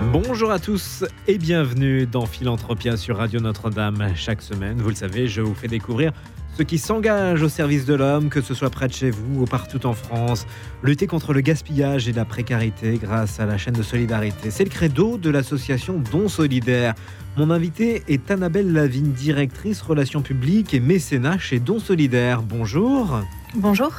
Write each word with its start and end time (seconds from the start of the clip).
Bonjour 0.00 0.50
à 0.50 0.58
tous 0.58 1.04
et 1.26 1.38
bienvenue 1.38 2.06
dans 2.06 2.24
Philanthropia 2.24 2.96
sur 2.96 3.18
Radio 3.18 3.40
Notre-Dame. 3.40 4.12
Chaque 4.14 4.40
semaine, 4.42 4.80
vous 4.80 4.88
le 4.88 4.94
savez, 4.94 5.28
je 5.28 5.40
vous 5.40 5.54
fais 5.54 5.68
découvrir 5.68 6.12
ceux 6.56 6.64
qui 6.64 6.78
s'engagent 6.78 7.42
au 7.42 7.48
service 7.48 7.84
de 7.84 7.94
l'homme, 7.94 8.30
que 8.30 8.40
ce 8.40 8.54
soit 8.54 8.70
près 8.70 8.88
de 8.88 8.92
chez 8.92 9.10
vous 9.10 9.42
ou 9.42 9.44
partout 9.44 9.86
en 9.86 9.92
France, 9.92 10.46
lutter 10.82 11.06
contre 11.06 11.32
le 11.32 11.40
gaspillage 11.40 12.08
et 12.08 12.12
la 12.12 12.24
précarité 12.24 12.98
grâce 13.00 13.38
à 13.38 13.46
la 13.46 13.58
chaîne 13.58 13.74
de 13.74 13.82
solidarité. 13.82 14.50
C'est 14.50 14.64
le 14.64 14.70
credo 14.70 15.18
de 15.18 15.30
l'association 15.30 16.02
Don 16.10 16.28
Solidaire. 16.28 16.94
Mon 17.36 17.50
invité 17.50 18.02
est 18.08 18.30
Annabelle 18.30 18.72
Lavigne, 18.72 19.12
directrice 19.12 19.82
relations 19.82 20.22
publiques 20.22 20.74
et 20.74 20.80
mécénat 20.80 21.38
chez 21.38 21.60
Don 21.60 21.78
Solidaire. 21.78 22.42
Bonjour. 22.42 23.20
Bonjour. 23.54 23.92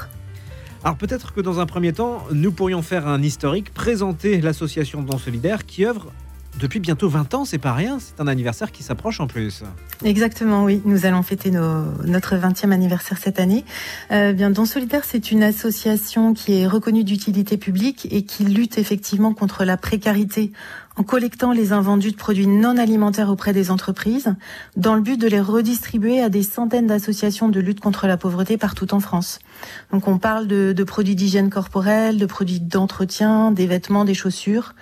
Alors 0.84 0.96
peut-être 0.96 1.34
que 1.34 1.42
dans 1.42 1.60
un 1.60 1.66
premier 1.66 1.92
temps, 1.92 2.24
nous 2.32 2.52
pourrions 2.52 2.82
faire 2.82 3.08
un 3.08 3.22
historique, 3.22 3.74
présenter 3.74 4.40
l'association 4.40 5.02
Don 5.02 5.18
Solidaire 5.18 5.66
qui 5.66 5.86
œuvre 5.86 6.12
depuis 6.60 6.80
bientôt 6.80 7.08
20 7.08 7.34
ans, 7.36 7.46
c'est 7.46 7.58
pas 7.58 7.74
rien, 7.74 8.00
c'est 8.00 8.20
un 8.20 8.28
anniversaire 8.28 8.72
qui 8.72 8.84
s'approche 8.84 9.22
en 9.22 9.28
plus. 9.28 9.64
Exactement, 10.04 10.66
oui. 10.66 10.82
Nous 10.84 11.05
allons 11.05 11.24
fêter 11.24 11.52
notre 11.52 12.36
20e 12.36 12.72
anniversaire 12.72 13.18
cette 13.18 13.40
année. 13.40 13.64
Euh, 14.12 14.34
bien, 14.34 14.50
Don 14.50 14.66
Solidaire, 14.66 15.05
c'est 15.05 15.32
une 15.32 15.44
association 15.44 16.34
qui 16.34 16.60
est 16.60 16.68
reconnue 16.68 17.05
d'utilité 17.05 17.58
publique 17.58 18.08
et 18.12 18.24
qui 18.24 18.43
lutte 18.43 18.77
effectivement 18.77 19.34
contre 19.34 19.64
la 19.64 19.77
précarité 19.77 20.52
en 20.98 21.04
collectant 21.04 21.54
les 21.54 21.71
invendus 21.71 22.12
de 22.12 22.18
produits 22.18 22.48
non 22.48 22.77
alimentaires 22.77 23.30
auprès 23.30 23.54
des 23.54 23.71
entreprises, 23.71 24.36
dans 24.76 24.96
le 24.96 25.02
but 25.02 25.18
de 25.18 25.30
les 25.30 25.40
redistribuer 25.40 26.21
à 26.21 26.27
des 26.27 26.43
centaines 26.43 26.88
d'associations 26.88 27.48
de 27.48 27.62
lutte 27.62 27.80
contre 27.80 28.05
la 28.05 28.18
pauvreté 28.18 28.58
partout 28.58 28.93
en 28.93 28.99
France. 28.99 29.40
Donc 29.91 30.07
on 30.07 30.18
parle 30.18 30.48
de, 30.48 30.84
produits 30.84 31.15
d'hygiène 31.15 31.49
corporelle, 31.49 32.18
de 32.18 32.26
produits 32.26 32.60
d'entretien, 32.60 33.52
des 33.52 33.68
vêtements, 33.68 34.05
des 34.05 34.13
chaussures, 34.13 34.74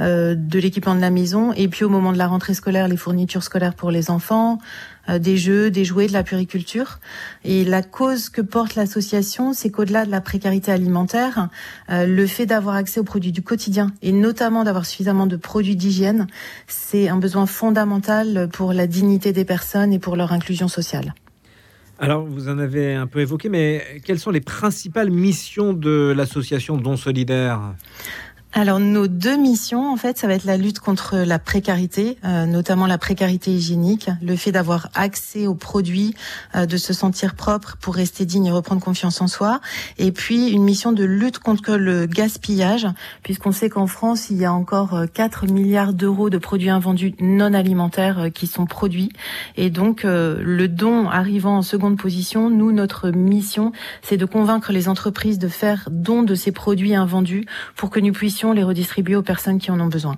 euh, 0.00 0.34
de 0.36 0.58
l'équipement 0.58 0.94
de 0.94 1.00
la 1.00 1.10
maison, 1.10 1.52
et 1.52 1.68
puis 1.68 1.84
au 1.84 1.88
moment 1.88 2.12
de 2.12 2.18
la 2.18 2.26
rentrée 2.26 2.54
scolaire, 2.54 2.88
les 2.88 2.96
fournitures 2.96 3.42
scolaires 3.42 3.74
pour 3.74 3.90
les 3.90 4.10
enfants, 4.10 4.58
euh, 5.08 5.18
des 5.18 5.36
jeux, 5.36 5.70
des 5.70 5.84
jouets, 5.84 6.08
de 6.08 6.12
la 6.12 6.22
puriculture. 6.22 6.98
Et 7.44 7.64
la 7.64 7.82
cause 7.82 8.28
que 8.28 8.40
porte 8.40 8.74
l'association, 8.74 9.52
c'est 9.52 9.70
qu'au-delà 9.70 10.04
de 10.04 10.10
la 10.10 10.20
précarité 10.20 10.72
alimentaire, 10.72 11.48
euh, 11.90 12.06
le 12.06 12.26
fait 12.26 12.46
d'avoir 12.46 12.74
accès 12.74 13.00
aux 13.00 13.04
produits 13.04 13.32
du 13.32 13.42
quotidien 13.42 13.92
et 14.02 14.12
notamment 14.12 14.64
d'avoir 14.64 14.84
suffisamment 14.84 15.26
de 15.26 15.36
produits 15.36 15.76
d'hygiène, 15.76 16.26
c'est 16.66 17.08
un 17.08 17.16
besoin 17.16 17.46
fondamental 17.46 18.48
pour 18.52 18.72
la 18.72 18.86
dignité 18.86 19.32
des 19.32 19.44
personnes 19.44 19.92
et 19.92 19.98
pour 19.98 20.16
leur 20.16 20.32
inclusion 20.32 20.68
sociale. 20.68 21.14
Alors, 21.98 22.26
vous 22.26 22.50
en 22.50 22.58
avez 22.58 22.94
un 22.94 23.06
peu 23.06 23.20
évoqué, 23.20 23.48
mais 23.48 24.02
quelles 24.04 24.18
sont 24.18 24.30
les 24.30 24.42
principales 24.42 25.10
missions 25.10 25.72
de 25.72 26.12
l'association 26.14 26.76
Don 26.76 26.98
Solidaire? 26.98 27.74
Alors 28.56 28.80
nos 28.80 29.06
deux 29.06 29.36
missions, 29.36 29.92
en 29.92 29.98
fait, 29.98 30.16
ça 30.16 30.26
va 30.26 30.32
être 30.32 30.46
la 30.46 30.56
lutte 30.56 30.80
contre 30.80 31.18
la 31.18 31.38
précarité, 31.38 32.16
euh, 32.24 32.46
notamment 32.46 32.86
la 32.86 32.96
précarité 32.96 33.50
hygiénique, 33.50 34.08
le 34.22 34.34
fait 34.34 34.50
d'avoir 34.50 34.88
accès 34.94 35.46
aux 35.46 35.54
produits, 35.54 36.14
euh, 36.54 36.64
de 36.64 36.78
se 36.78 36.94
sentir 36.94 37.34
propre 37.34 37.76
pour 37.78 37.94
rester 37.94 38.24
digne 38.24 38.46
et 38.46 38.50
reprendre 38.50 38.80
confiance 38.80 39.20
en 39.20 39.26
soi, 39.26 39.60
et 39.98 40.10
puis 40.10 40.48
une 40.48 40.64
mission 40.64 40.92
de 40.92 41.04
lutte 41.04 41.38
contre 41.38 41.76
le 41.76 42.06
gaspillage, 42.06 42.86
puisqu'on 43.22 43.52
sait 43.52 43.68
qu'en 43.68 43.86
France, 43.86 44.30
il 44.30 44.38
y 44.38 44.46
a 44.46 44.54
encore 44.54 45.04
4 45.12 45.44
euh, 45.44 45.52
milliards 45.52 45.92
d'euros 45.92 46.30
de 46.30 46.38
produits 46.38 46.70
invendus 46.70 47.14
non 47.20 47.52
alimentaires 47.52 48.28
qui 48.32 48.46
sont 48.46 48.64
produits, 48.64 49.10
et 49.58 49.68
donc 49.68 50.04
le 50.04 50.66
don 50.66 51.10
arrivant 51.10 51.58
en 51.58 51.62
seconde 51.62 51.98
position, 51.98 52.48
nous, 52.48 52.72
notre 52.72 53.10
mission, 53.10 53.72
c'est 54.00 54.16
de 54.16 54.24
convaincre 54.24 54.72
les 54.72 54.88
entreprises 54.88 55.38
de 55.38 55.48
faire 55.48 55.90
don 55.90 56.22
de 56.22 56.34
ces 56.34 56.52
produits 56.52 56.94
invendus 56.94 57.44
pour 57.74 57.90
que 57.90 58.00
nous 58.00 58.12
puissions 58.12 58.45
les 58.52 58.62
redistribuer 58.62 59.16
aux 59.16 59.22
personnes 59.22 59.58
qui 59.58 59.70
en 59.70 59.80
ont 59.80 59.88
besoin. 59.88 60.16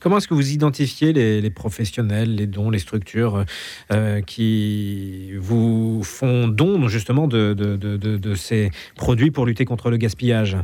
Comment 0.00 0.16
est-ce 0.16 0.28
que 0.28 0.34
vous 0.34 0.52
identifiez 0.52 1.12
les, 1.12 1.50
professionnels, 1.50 2.34
les 2.34 2.46
dons, 2.46 2.70
les 2.70 2.78
structures 2.78 3.44
euh, 3.92 4.22
qui 4.22 5.32
vous 5.36 6.02
font 6.02 6.48
don 6.48 6.88
justement 6.88 7.26
de, 7.28 7.52
de, 7.52 8.34
ces 8.34 8.70
produits 8.96 9.30
pour 9.30 9.44
lutter 9.44 9.66
contre 9.66 9.90
le 9.90 9.98
gaspillage? 9.98 10.56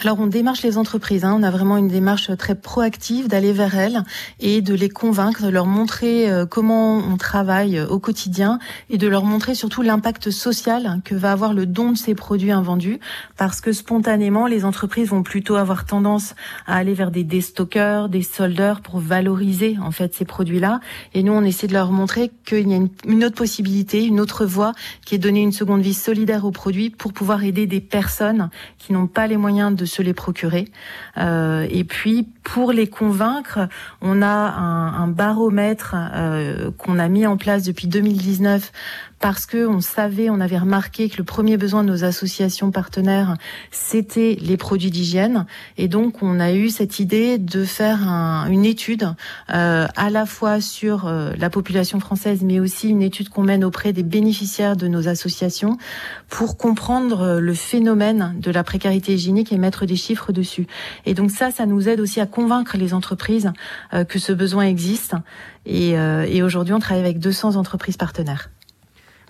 Alors 0.00 0.20
on 0.20 0.28
démarche 0.28 0.62
les 0.62 0.78
entreprises, 0.78 1.24
hein. 1.24 1.36
on 1.36 1.42
a 1.42 1.50
vraiment 1.50 1.78
une 1.78 1.88
démarche 1.88 2.30
très 2.36 2.54
proactive 2.54 3.26
d'aller 3.26 3.52
vers 3.52 3.76
elles 3.76 4.04
et 4.38 4.62
de 4.62 4.74
les 4.74 4.88
convaincre, 4.88 5.42
de 5.42 5.48
leur 5.48 5.66
montrer 5.66 6.30
euh, 6.30 6.46
comment 6.46 6.98
on 6.98 7.16
travaille 7.16 7.80
au 7.80 7.98
quotidien 7.98 8.60
et 8.88 8.98
de 8.98 9.08
leur 9.08 9.24
montrer 9.24 9.56
surtout 9.56 9.82
l'impact 9.82 10.30
social 10.30 11.00
que 11.04 11.16
va 11.16 11.32
avoir 11.32 11.54
le 11.54 11.66
don 11.66 11.92
de 11.92 11.96
ces 11.96 12.14
produits 12.14 12.52
invendus 12.52 13.00
parce 13.36 13.60
que 13.60 13.72
spontanément 13.72 14.46
les 14.46 14.64
entreprises 14.64 15.08
vont 15.08 15.24
plutôt 15.24 15.56
avoir 15.56 15.86
tendance 15.86 16.36
à 16.66 16.76
aller 16.76 16.94
vers 16.94 17.10
des 17.10 17.24
déstockeurs, 17.24 18.08
des 18.08 18.22
soldats 18.22 18.59
pour 18.82 18.98
valoriser 18.98 19.76
en 19.82 19.90
fait 19.90 20.14
ces 20.14 20.24
produits-là. 20.24 20.80
Et 21.14 21.22
nous, 21.22 21.32
on 21.32 21.42
essaie 21.44 21.66
de 21.66 21.72
leur 21.72 21.92
montrer 21.92 22.30
qu'il 22.44 22.68
y 22.68 22.74
a 22.74 22.78
une, 23.04 23.24
autre 23.24 23.36
possibilité, 23.36 24.04
une 24.04 24.20
autre 24.20 24.44
voie, 24.44 24.72
qui 25.04 25.14
est 25.14 25.18
donner 25.18 25.40
une 25.40 25.52
seconde 25.52 25.82
vie 25.82 25.94
solidaire 25.94 26.44
aux 26.44 26.50
produits 26.50 26.90
pour 26.90 27.12
pouvoir 27.12 27.44
aider 27.44 27.66
des 27.66 27.80
personnes 27.80 28.50
qui 28.78 28.92
n'ont 28.92 29.06
pas 29.06 29.26
les 29.26 29.36
moyens 29.36 29.74
de 29.74 29.84
se 29.84 30.02
les 30.02 30.14
procurer. 30.14 30.66
Euh, 31.18 31.66
et 31.70 31.84
puis, 31.84 32.28
pour 32.42 32.72
les 32.72 32.86
convaincre, 32.86 33.68
on 34.00 34.22
a 34.22 34.26
un, 34.26 35.08
baromètre 35.08 35.96
euh, 35.96 36.70
qu'on 36.78 36.98
a 36.98 37.08
mis 37.08 37.26
en 37.26 37.36
place 37.36 37.64
depuis 37.64 37.88
2019 37.88 38.72
parce 39.20 39.44
que 39.44 39.66
on 39.66 39.80
savait, 39.80 40.30
on 40.30 40.40
avait 40.40 40.58
remarqué 40.58 41.10
que 41.10 41.18
le 41.18 41.24
premier 41.24 41.58
besoin 41.58 41.84
de 41.84 41.90
nos 41.90 42.04
associations 42.04 42.70
partenaires, 42.70 43.36
c'était 43.70 44.36
les 44.40 44.56
produits 44.56 44.90
d'hygiène. 44.90 45.44
Et 45.76 45.88
donc, 45.88 46.22
on 46.22 46.40
a 46.40 46.52
eu 46.52 46.70
cette 46.70 46.98
idée 47.00 47.36
de 47.36 47.64
faire 47.64 48.08
une 48.48 48.64
étude 48.64 49.12
euh, 49.52 49.86
à 49.94 50.10
la 50.10 50.24
fois 50.24 50.62
sur 50.62 51.06
euh, 51.06 51.32
la 51.38 51.50
population 51.50 52.00
française, 52.00 52.40
mais 52.42 52.60
aussi 52.60 52.88
une 52.88 53.02
étude 53.02 53.28
qu'on 53.28 53.42
mène 53.42 53.62
auprès 53.62 53.92
des 53.92 54.02
bénéficiaires 54.02 54.74
de 54.74 54.88
nos 54.88 55.06
associations 55.06 55.76
pour 56.30 56.56
comprendre 56.56 57.20
euh, 57.20 57.40
le 57.40 57.54
phénomène 57.54 58.34
de 58.38 58.50
la 58.50 58.64
précarité 58.64 59.12
hygiénique 59.12 59.52
et 59.52 59.58
mettre 59.58 59.84
des 59.84 59.96
chiffres 59.96 60.32
dessus. 60.32 60.66
Et 61.04 61.12
donc 61.12 61.30
ça, 61.30 61.50
ça 61.50 61.66
nous 61.66 61.90
aide 61.90 62.00
aussi 62.00 62.20
à 62.20 62.26
convaincre 62.26 62.78
les 62.78 62.94
entreprises 62.94 63.52
que 64.08 64.18
ce 64.18 64.32
besoin 64.32 64.64
existe. 64.64 65.14
Et, 65.66 65.90
et 65.90 66.42
aujourd'hui, 66.42 66.74
on 66.74 66.78
travaille 66.78 67.02
avec 67.02 67.18
200 67.18 67.56
entreprises 67.56 67.96
partenaires. 67.96 68.50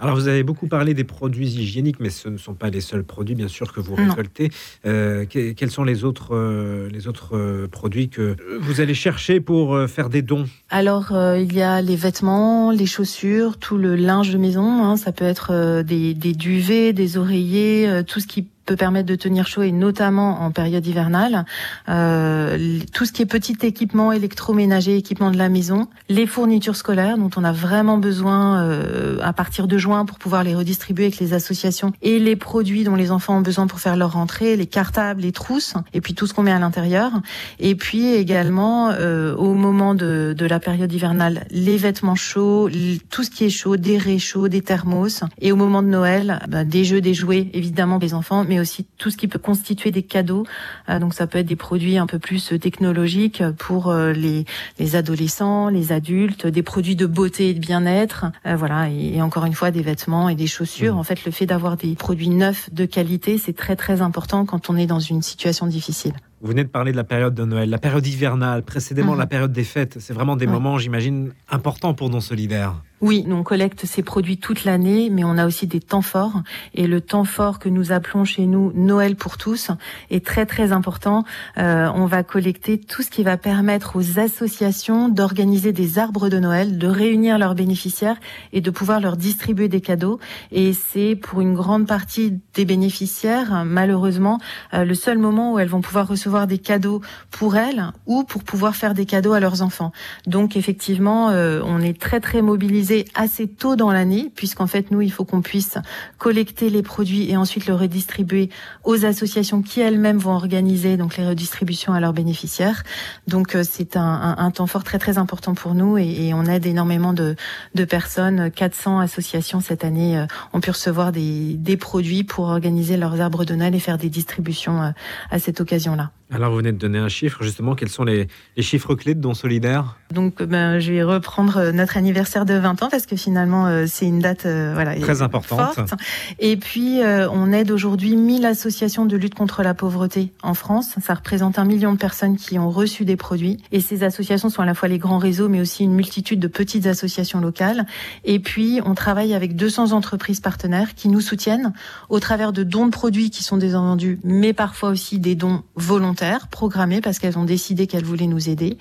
Alors, 0.01 0.15
vous 0.15 0.29
avez 0.29 0.43
beaucoup 0.43 0.67
parlé 0.67 0.95
des 0.95 1.05
produits 1.05 1.47
hygiéniques, 1.47 2.01
mais 2.01 2.09
ce 2.09 2.31
ne 2.31 2.39
sont 2.39 2.55
pas 2.55 2.71
les 2.71 2.81
seuls 2.81 3.05
produits, 3.05 3.35
bien 3.35 3.49
sûr, 3.49 3.71
que 3.73 3.81
vous 3.81 3.95
récoltez. 3.95 4.51
Euh, 4.87 5.27
quels 5.27 5.71
sont 5.71 5.85
les 5.85 6.05
autres, 6.05 6.35
euh, 6.35 6.89
les 6.91 7.07
autres 7.07 7.37
euh, 7.37 7.69
produits 7.69 8.09
que 8.09 8.35
vous 8.61 8.81
allez 8.81 8.95
chercher 8.95 9.41
pour 9.41 9.79
faire 9.89 10.09
des 10.09 10.23
dons? 10.23 10.47
Alors, 10.71 11.13
il 11.37 11.53
y 11.53 11.61
a 11.61 11.83
les 11.83 11.97
vêtements, 11.97 12.71
les 12.71 12.87
chaussures, 12.87 13.59
tout 13.59 13.77
le 13.77 13.95
linge 13.95 14.31
de 14.31 14.39
maison. 14.39 14.85
Hein. 14.85 14.97
ça 14.97 15.13
peut 15.13 15.27
être 15.27 15.83
des, 15.83 16.15
des 16.15 16.33
duvets, 16.33 16.95
des 16.95 17.19
oreillers, 17.19 18.03
tout 18.07 18.21
ce 18.21 18.27
qui 18.27 18.47
peut 18.71 18.77
permettre 18.77 19.09
de 19.09 19.17
tenir 19.17 19.49
chaud 19.49 19.63
et 19.63 19.73
notamment 19.73 20.43
en 20.43 20.53
période 20.53 20.87
hivernale. 20.87 21.45
Euh, 21.89 22.79
tout 22.93 23.05
ce 23.05 23.11
qui 23.11 23.21
est 23.21 23.27
petit 23.27 23.57
équipement 23.63 24.13
électroménager, 24.13 24.97
équipement 24.97 25.33
de 25.33 25.39
la 25.39 25.49
maison, 25.49 25.89
les 26.09 26.25
fournitures 26.25 26.77
scolaires 26.77 27.19
dont 27.19 27.31
on 27.37 27.43
a 27.43 27.51
vraiment 27.51 27.99
besoin 27.99 28.63
euh, 28.63 29.19
à 29.23 29.33
partir 29.33 29.67
de 29.67 29.77
juin 29.77 30.05
pour 30.05 30.21
pouvoir 30.21 30.45
les 30.45 30.55
redistribuer 30.55 31.07
avec 31.07 31.19
les 31.19 31.33
associations 31.33 31.93
et 32.01 32.21
les 32.21 32.37
produits 32.37 32.85
dont 32.85 32.95
les 32.95 33.11
enfants 33.11 33.39
ont 33.39 33.41
besoin 33.41 33.67
pour 33.67 33.81
faire 33.81 33.97
leur 33.97 34.13
rentrée, 34.13 34.55
les 34.55 34.67
cartables, 34.67 35.23
les 35.23 35.33
trousses 35.33 35.75
et 35.93 36.01
puis 36.01 36.15
tout 36.15 36.29
ce 36.29 36.33
qu'on 36.35 36.45
met 36.45 36.53
à 36.53 36.61
l'intérieur. 36.61 37.11
Et 37.59 37.75
puis 37.75 38.15
également 38.15 38.91
euh, 38.91 39.35
au 39.35 39.55
moment 39.55 39.97
de, 39.97 40.33
de, 40.39 40.47
la 40.47 40.61
période 40.61 40.93
hivernale, 40.93 41.45
les 41.51 41.77
vêtements 41.77 42.15
chauds, 42.15 42.71
tout 43.11 43.25
ce 43.25 43.31
qui 43.31 43.47
est 43.47 43.51
chaud, 43.51 43.77
des 43.77 43.99
réchauds, 43.99 44.47
des 44.47 44.63
thermos. 44.63 45.25
Et 45.41 45.51
au 45.51 45.57
moment 45.57 45.83
de 45.83 45.89
Noël, 45.89 46.39
bah, 46.49 46.63
des 46.63 46.85
jeux, 46.85 47.01
des 47.01 47.15
jouets 47.15 47.51
évidemment 47.53 47.99
des 47.99 48.15
enfants, 48.15 48.45
mais 48.49 48.60
aussi 48.61 48.87
tout 48.99 49.11
ce 49.11 49.17
qui 49.17 49.29
peut 49.29 49.39
constituer 49.39 49.91
des 49.91 50.03
cadeaux. 50.03 50.45
Euh, 50.89 50.99
donc 50.99 51.15
ça 51.15 51.27
peut 51.27 51.39
être 51.39 51.47
des 51.47 51.57
produits 51.57 51.99
un 51.99 52.07
peu 52.07 52.19
plus 52.19 52.53
euh, 52.53 52.59
technologiques 52.59 53.43
pour 53.59 53.89
euh, 53.89 54.13
les, 54.13 54.45
les 54.79 54.97
adolescents, 54.97 55.69
les 55.69 55.93
adultes, 55.93 56.47
des 56.47 56.63
produits 56.63 56.97
de 56.97 57.07
beauté 57.07 57.51
et 57.51 57.55
de 57.55 57.61
bien-être, 57.61 58.27
voilà, 58.45 58.89
et, 58.89 59.21
encore 59.23 59.45
une 59.45 59.55
fois 59.55 59.71
des 59.71 59.83
vêtements 59.83 60.29
et 60.29 60.35
des 60.35 60.47
chaussures. 60.47 60.95
Mmh. 60.95 60.99
En 60.99 61.03
fait, 61.03 61.25
le 61.25 61.33
fait 61.33 61.47
d'avoir 61.47 61.77
des 61.77 61.95
produits 61.95 62.29
neufs 62.29 62.73
de 62.73 62.85
qualité, 62.85 63.39
c'est 63.39 63.57
très 63.57 63.77
très 63.77 64.03
important 64.03 64.45
quand 64.45 64.71
on 64.71 64.77
est 64.77 64.87
dans 64.87 65.01
une 65.01 65.23
situation 65.23 65.67
difficile. 65.67 66.13
Vous 66.41 66.49
venez 66.49 66.65
de 66.65 66.69
parler 66.69 66.93
de 66.93 66.97
la 66.97 67.05
période 67.05 67.35
de 67.35 67.45
Noël, 67.45 67.69
la 67.69 67.79
période 67.79 68.07
hivernale, 68.07 68.63
précédemment 68.63 69.15
mmh. 69.15 69.19
la 69.19 69.27
période 69.27 69.53
des 69.53 69.65
fêtes. 69.65 69.97
C'est 70.01 70.15
vraiment 70.15 70.37
des 70.37 70.47
moments, 70.47 70.79
j'imagine, 70.79 71.33
importants 71.51 71.95
pour 71.95 72.09
nos 72.11 72.21
solidaires. 72.21 72.75
Oui, 73.01 73.25
nous 73.27 73.37
on 73.37 73.43
collecte 73.43 73.87
ces 73.87 74.03
produits 74.03 74.37
toute 74.37 74.65
l'année, 74.65 75.09
mais 75.09 75.25
on 75.25 75.39
a 75.39 75.47
aussi 75.47 75.67
des 75.67 75.81
temps 75.81 76.03
forts. 76.03 76.43
Et 76.75 76.87
le 76.87 77.01
temps 77.01 77.25
fort 77.25 77.59
que 77.59 77.71
nous 77.71 77.93
appelons 77.93 78.27
chez 78.27 78.45
nous 78.45 78.73
Noël 78.75 79.17
pour 79.17 79.39
tous 79.39 79.71
est 80.11 80.23
très 80.25 80.45
très 80.45 80.71
important. 80.71 81.25
Euh, 81.57 81.89
on 81.95 82.05
va 82.05 82.23
collecter 82.25 82.79
tout 82.79 83.01
ce 83.01 83.09
qui 83.09 83.23
va 83.23 83.39
permettre 83.39 83.97
aux 83.97 84.19
associations 84.19 85.09
d'organiser 85.09 85.73
des 85.73 85.99
arbres 85.99 86.29
de 86.29 86.39
Noël, 86.39 86.77
de 86.77 86.87
réunir 86.89 87.39
leurs 87.39 87.55
bénéficiaires 87.55 88.17
et 88.53 88.61
de 88.61 88.71
pouvoir 88.71 89.01
leur 89.01 89.17
distribuer 89.17 89.69
des 89.69 89.81
cadeaux. 89.81 90.21
Et 90.53 90.75
c'est 90.75 91.17
pour 91.17 91.41
une 91.41 91.55
grande 91.55 91.87
partie 91.87 92.39
des 92.53 92.67
bénéficiaires, 92.67 93.65
malheureusement, 93.65 94.41
euh, 94.75 94.85
le 94.85 94.95
seul 94.95 95.17
moment 95.17 95.55
où 95.55 95.59
elles 95.59 95.69
vont 95.69 95.81
pouvoir 95.81 96.07
recevoir 96.07 96.47
des 96.47 96.59
cadeaux 96.59 97.01
pour 97.31 97.57
elles 97.57 97.83
ou 98.05 98.25
pour 98.25 98.45
pouvoir 98.45 98.77
faire 98.77 98.93
des 98.93 99.07
cadeaux 99.07 99.33
à 99.33 99.41
leurs 99.41 99.63
enfants. 99.63 99.91
Donc 100.27 100.55
effectivement, 100.55 101.31
euh, 101.31 101.63
on 101.65 101.81
est 101.81 101.99
très 101.99 102.21
très 102.21 102.43
mobilisés 102.43 102.90
assez 103.15 103.49
tôt 103.49 103.77
dans 103.77 103.91
l'année, 103.91 104.31
puisqu'en 104.35 104.67
fait, 104.67 104.91
nous, 104.91 105.01
il 105.01 105.11
faut 105.11 105.25
qu'on 105.25 105.43
puisse 105.43 105.79
collecter 106.19 106.71
les 106.71 106.83
produits 106.83 107.31
et 107.31 107.37
ensuite 107.37 107.67
le 107.67 107.75
redistribuer 107.75 108.51
aux 108.85 109.05
associations 109.05 109.63
qui 109.63 109.81
elles-mêmes 109.81 110.19
vont 110.19 110.33
organiser 110.33 110.97
donc 110.97 111.17
les 111.17 111.27
redistributions 111.27 111.93
à 111.93 112.01
leurs 112.01 112.13
bénéficiaires. 112.13 112.83
Donc, 113.27 113.55
euh, 113.55 113.63
c'est 113.69 113.97
un, 113.97 114.37
un, 114.39 114.51
temps 114.51 114.67
fort 114.67 114.85
très 114.85 114.99
très 114.99 115.19
important 115.19 115.55
pour 115.55 115.75
nous 115.75 115.99
et, 115.99 116.33
on 116.35 116.45
aide 116.45 116.67
énormément 116.67 117.13
de, 117.13 117.37
de, 117.75 117.85
personnes. 117.85 118.51
400 118.51 119.01
associations 119.01 119.61
cette 119.61 119.85
année 119.85 120.19
euh, 120.19 120.27
ont 120.53 120.61
pu 120.61 120.71
recevoir 120.71 121.13
des, 121.13 121.55
des 121.55 121.77
produits 121.77 122.25
pour 122.25 122.47
organiser 122.47 122.97
leurs 122.97 123.21
arbres 123.21 123.45
de 123.45 123.55
Noël 123.55 123.75
et 123.75 123.81
faire 123.81 123.99
des 123.99 124.11
distributions 124.11 124.83
euh, 124.83 124.91
à 125.31 125.39
cette 125.39 125.61
occasion-là. 125.61 126.11
Alors, 126.33 126.51
vous 126.51 126.59
venez 126.59 126.71
de 126.71 126.79
donner 126.79 126.99
un 126.99 127.09
chiffre, 127.09 127.43
justement. 127.43 127.75
Quels 127.75 127.89
sont 127.89 128.05
les, 128.05 128.29
les 128.57 128.63
chiffres 128.63 128.95
clés 128.95 129.15
de 129.15 129.21
Don 129.21 129.35
Solidaire? 129.35 129.97
Donc, 130.13 130.43
ben, 130.43 130.79
je 130.79 130.93
vais 130.93 131.03
reprendre 131.03 131.73
notre 131.73 131.97
anniversaire 131.97 132.45
de 132.45 132.55
20 132.55 132.85
ans 132.85 132.89
parce 132.89 133.07
que 133.07 133.17
finalement, 133.17 133.67
euh, 133.67 133.87
c'est 133.89 134.07
une 134.07 134.21
date 134.21 134.47
euh, 134.47 134.71
voilà, 134.75 134.95
très 134.95 135.23
importante. 135.23 135.75
Forte. 135.75 135.95
Et 136.39 136.57
puis, 136.57 137.03
euh, 137.03 137.29
on 137.31 137.51
aide 137.51 137.73
aujourd'hui 137.73 138.15
1000 138.15 138.47
associations 138.47 139.07
de 139.07 139.17
lutte 139.17 139.35
contre 139.35 139.65
la 139.65 139.75
pauvreté 139.75 140.33
en 140.45 140.55
France. 140.55 140.95
Ça 141.03 141.15
représente 141.15 141.59
un 141.59 141.65
million 141.65 141.93
de 141.93 141.99
personnes 141.99 142.37
qui 142.37 142.61
ont 142.61 142.71
reçu 142.71 143.05
des 143.05 143.17
produits. 143.17 143.57
Et 143.73 143.81
ces 143.81 144.05
associations 144.05 144.51
sont 144.51 144.63
à 144.63 144.67
la 144.67 144.75
fois 144.75 144.89
les 144.89 144.99
grands 144.99 145.19
réseaux, 145.19 145.49
mais 145.49 145.61
aussi 145.61 145.83
une 145.83 145.95
multitude 145.95 146.39
de 146.39 146.49
petites 146.49 146.87
associations 146.87 147.41
locales. 147.41 147.87
Et 148.25 148.39
puis, 148.39 148.81
on 148.85 148.95
travaille 148.95 149.35
avec 149.35 149.57
200 149.57 149.91
entreprises 149.93 150.41
partenaires 150.41 150.95
qui 150.95 151.09
nous 151.09 151.21
soutiennent 151.21 151.73
au 152.09 152.21
travers 152.21 152.53
de 152.53 152.63
dons 152.63 152.87
de 152.87 152.93
produits 152.93 153.31
qui 153.31 153.43
sont 153.43 153.57
des 153.57 153.71
vendus, 153.71 154.21
mais 154.23 154.53
parfois 154.53 154.91
aussi 154.91 155.19
des 155.19 155.35
dons 155.35 155.65
volontaires 155.75 156.20
programmées 156.51 157.01
parce 157.01 157.19
qu'elles 157.19 157.39
ont 157.39 157.45
décidé 157.45 157.87
qu'elles 157.87 158.05
voulaient 158.05 158.27
nous 158.27 158.49
aider. 158.49 158.79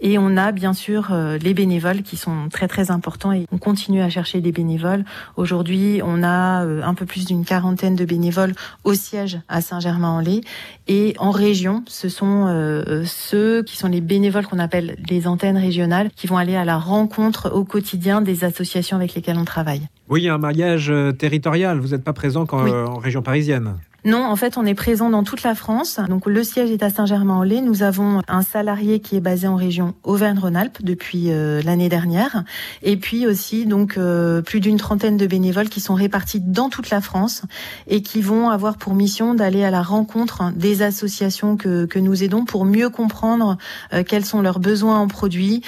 Et 0.00 0.18
on 0.18 0.36
a 0.36 0.52
bien 0.52 0.72
sûr 0.72 1.08
euh, 1.12 1.38
les 1.38 1.54
bénévoles 1.54 2.02
qui 2.02 2.16
sont 2.16 2.48
très 2.50 2.68
très 2.68 2.90
importants 2.90 3.32
et 3.32 3.46
on 3.52 3.58
continue 3.58 4.02
à 4.02 4.08
chercher 4.08 4.40
des 4.40 4.52
bénévoles. 4.52 5.04
Aujourd'hui, 5.36 6.00
on 6.04 6.22
a 6.22 6.64
euh, 6.64 6.82
un 6.82 6.94
peu 6.94 7.06
plus 7.06 7.26
d'une 7.26 7.44
quarantaine 7.44 7.94
de 7.94 8.04
bénévoles 8.04 8.54
au 8.84 8.94
siège 8.94 9.40
à 9.48 9.60
Saint-Germain-en-Laye 9.60 10.42
et 10.88 11.14
en 11.18 11.30
région, 11.30 11.84
ce 11.86 12.08
sont 12.08 12.46
euh, 12.48 13.04
ceux 13.06 13.62
qui 13.62 13.76
sont 13.76 13.88
les 13.88 14.00
bénévoles 14.00 14.46
qu'on 14.46 14.58
appelle 14.58 14.96
les 15.08 15.26
antennes 15.26 15.58
régionales 15.58 16.10
qui 16.16 16.26
vont 16.26 16.36
aller 16.36 16.56
à 16.56 16.64
la 16.64 16.78
rencontre 16.78 17.50
au 17.52 17.64
quotidien 17.64 18.20
des 18.20 18.44
associations 18.44 18.96
avec 18.96 19.14
lesquelles 19.14 19.38
on 19.38 19.44
travaille. 19.44 19.82
Oui, 20.08 20.22
il 20.22 20.24
y 20.24 20.28
a 20.28 20.34
un 20.34 20.38
maillage 20.38 20.92
territorial. 21.18 21.78
Vous 21.78 21.88
n'êtes 21.88 22.02
pas 22.02 22.12
présent 22.12 22.46
qu'en 22.46 22.98
région 22.98 23.22
parisienne. 23.22 23.74
Non, 24.04 24.24
en 24.24 24.36
fait, 24.36 24.56
on 24.56 24.64
est 24.64 24.74
présent 24.74 25.10
dans 25.10 25.24
toute 25.24 25.42
la 25.42 25.54
France. 25.54 26.00
Donc, 26.08 26.26
le 26.26 26.42
siège 26.42 26.70
est 26.70 26.82
à 26.82 26.88
Saint-Germain-en-Laye. 26.88 27.60
Nous 27.60 27.82
avons 27.82 28.22
un 28.28 28.42
salarié 28.42 29.00
qui 29.00 29.16
est 29.16 29.20
basé 29.20 29.46
en 29.46 29.56
région 29.56 29.94
Auvergne-Rhône-Alpes 30.04 30.78
depuis 30.82 31.30
euh, 31.30 31.60
l'année 31.62 31.90
dernière, 31.90 32.44
et 32.82 32.96
puis 32.96 33.26
aussi 33.26 33.66
donc 33.66 33.98
euh, 33.98 34.40
plus 34.40 34.60
d'une 34.60 34.78
trentaine 34.78 35.18
de 35.18 35.26
bénévoles 35.26 35.68
qui 35.68 35.80
sont 35.80 35.94
répartis 35.94 36.40
dans 36.40 36.70
toute 36.70 36.88
la 36.88 37.02
France 37.02 37.42
et 37.88 38.00
qui 38.00 38.22
vont 38.22 38.48
avoir 38.48 38.78
pour 38.78 38.94
mission 38.94 39.34
d'aller 39.34 39.64
à 39.64 39.70
la 39.70 39.82
rencontre 39.82 40.50
des 40.56 40.80
associations 40.82 41.56
que, 41.58 41.84
que 41.84 41.98
nous 41.98 42.24
aidons 42.24 42.46
pour 42.46 42.64
mieux 42.64 42.88
comprendre 42.88 43.58
euh, 43.92 44.02
quels 44.02 44.24
sont 44.24 44.40
leurs 44.40 44.60
besoins 44.60 44.98
en 44.98 45.08
produits, 45.08 45.62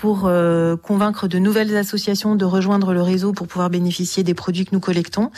pour 0.00 0.30
convaincre 0.82 1.28
de 1.28 1.38
nouvelles 1.38 1.76
associations 1.76 2.34
de 2.34 2.44
rejoindre 2.44 2.92
le 2.92 3.02
réseau 3.02 3.32
pour 3.32 3.46
pouvoir 3.46 3.70
bénéficier 3.70 4.22
des 4.22 4.34
produits 4.34 4.64
que 4.64 4.74
nous 4.74 4.80
collectons. 4.80 5.30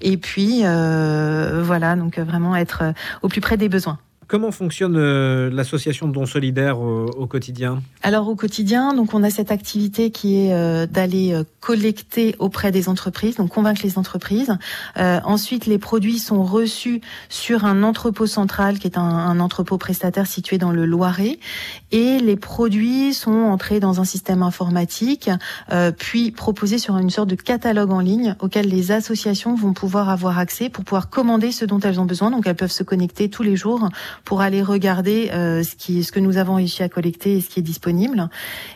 Et 0.00 0.16
puis 0.16 0.60
voilà 0.60 1.81
donc 1.96 2.18
euh, 2.18 2.24
vraiment 2.24 2.56
être 2.56 2.82
euh, 2.82 2.92
au 3.22 3.28
plus 3.28 3.40
près 3.40 3.56
des 3.56 3.68
besoins. 3.68 3.98
Comment 4.32 4.50
fonctionne 4.50 4.96
euh, 4.96 5.50
l'association 5.52 6.08
de 6.08 6.14
dons 6.14 6.24
solidaires 6.24 6.80
au, 6.80 7.26
quotidien? 7.26 7.82
Alors 8.02 8.30
au 8.30 8.34
quotidien, 8.34 8.94
donc 8.94 9.12
on 9.12 9.22
a 9.24 9.28
cette 9.28 9.52
activité 9.52 10.10
qui 10.10 10.46
est 10.46 10.54
euh, 10.54 10.86
d'aller 10.86 11.34
euh, 11.34 11.44
collecter 11.60 12.34
auprès 12.38 12.72
des 12.72 12.88
entreprises, 12.88 13.36
donc 13.36 13.50
convaincre 13.50 13.82
les 13.84 13.98
entreprises. 13.98 14.56
ensuite, 14.96 15.66
les 15.66 15.76
produits 15.76 16.18
sont 16.18 16.44
reçus 16.44 17.02
sur 17.28 17.66
un 17.66 17.82
entrepôt 17.82 18.26
central 18.26 18.78
qui 18.78 18.86
est 18.86 18.96
un, 18.96 19.02
un, 19.02 19.38
entrepôt 19.38 19.76
prestataire 19.76 20.26
situé 20.26 20.56
dans 20.56 20.70
le 20.70 20.86
Loiret, 20.86 21.38
et 21.90 22.18
les 22.18 22.36
produits 22.36 23.12
sont 23.12 23.32
entrés 23.32 23.80
dans 23.80 24.00
un 24.00 24.04
système 24.04 24.42
informatique, 24.42 25.28
puis 25.98 26.30
proposés 26.30 26.78
sur 26.78 26.96
une 26.96 27.10
sorte 27.10 27.28
de 27.28 27.34
catalogue 27.34 27.92
en 27.92 28.00
ligne 28.00 28.34
auquel 28.40 28.66
les 28.68 28.92
associations 28.92 29.54
vont 29.54 29.74
pouvoir 29.74 30.08
avoir 30.08 30.38
accès 30.38 30.70
pour 30.70 30.84
pouvoir 30.84 31.10
commander 31.10 31.52
ce 31.52 31.66
dont 31.66 31.80
elles 31.80 32.00
ont 32.00 32.06
besoin. 32.06 32.30
Donc 32.30 32.46
elles 32.46 32.56
peuvent 32.56 32.72
se 32.72 32.82
connecter 32.82 33.28
tous 33.28 33.42
les 33.42 33.56
jours 33.56 33.90
pour 34.24 34.40
aller 34.40 34.62
regarder 34.62 35.30
euh, 35.32 35.62
ce, 35.62 35.74
qui, 35.76 36.04
ce 36.04 36.12
que 36.12 36.20
nous 36.20 36.36
avons 36.36 36.54
réussi 36.56 36.82
à 36.82 36.88
collecter 36.88 37.36
et 37.36 37.40
ce 37.40 37.48
qui 37.48 37.60
est 37.60 37.62
disponible. 37.62 38.28